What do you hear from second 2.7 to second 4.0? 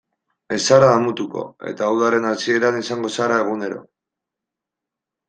izango zara egunero.